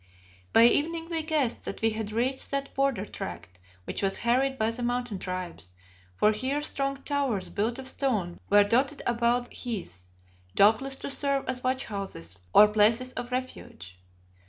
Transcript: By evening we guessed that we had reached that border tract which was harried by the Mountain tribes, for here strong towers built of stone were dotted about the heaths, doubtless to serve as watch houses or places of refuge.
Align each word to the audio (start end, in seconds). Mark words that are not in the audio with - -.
By 0.51 0.63
evening 0.63 1.09
we 1.11 1.21
guessed 1.21 1.63
that 1.65 1.83
we 1.83 1.91
had 1.91 2.11
reached 2.11 2.49
that 2.49 2.73
border 2.73 3.05
tract 3.05 3.59
which 3.83 4.01
was 4.01 4.17
harried 4.25 4.57
by 4.57 4.71
the 4.71 4.81
Mountain 4.81 5.19
tribes, 5.19 5.75
for 6.15 6.31
here 6.31 6.59
strong 6.63 7.03
towers 7.03 7.49
built 7.49 7.77
of 7.77 7.87
stone 7.87 8.39
were 8.49 8.63
dotted 8.63 9.03
about 9.05 9.49
the 9.49 9.55
heaths, 9.57 10.07
doubtless 10.55 10.95
to 10.95 11.11
serve 11.11 11.45
as 11.47 11.63
watch 11.63 11.85
houses 11.85 12.39
or 12.51 12.67
places 12.67 13.13
of 13.13 13.31
refuge. 13.31 13.99